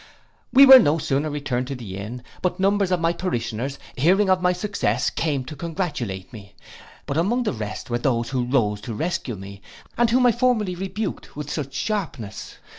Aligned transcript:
We 0.51 0.65
were 0.65 0.79
no 0.79 0.97
sooner 0.97 1.29
returned 1.29 1.67
to 1.67 1.75
the 1.75 1.95
inn, 1.95 2.23
but 2.41 2.59
numbers 2.59 2.91
of 2.91 2.99
my 2.99 3.13
parishioners, 3.13 3.77
hearing 3.95 4.31
of 4.31 4.41
my 4.41 4.51
success, 4.51 5.11
came 5.11 5.45
to 5.45 5.55
congratulate 5.55 6.33
me, 6.33 6.55
but 7.05 7.17
among 7.17 7.43
the 7.43 7.53
rest 7.53 7.91
were 7.91 7.99
those 7.99 8.31
who 8.31 8.45
rose 8.45 8.81
to 8.81 8.95
rescue 8.95 9.35
me, 9.35 9.61
and 9.99 10.09
whom 10.09 10.25
I 10.25 10.31
formerly 10.31 10.73
rebuked 10.73 11.35
with 11.35 11.51
such 11.51 11.75
sharpness. 11.75 12.57